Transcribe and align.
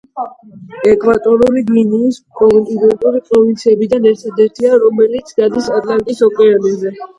ეკვატორული 0.91 1.61
გვინეის 1.67 2.17
კონტინენტური 2.39 3.23
პროვინციებიდან 3.29 4.09
ერთადერთია, 4.15 4.75
რომელიც 4.87 5.33
გადის 5.43 5.71
ატლანტის 5.79 6.27
ოკეანეზე. 6.33 6.99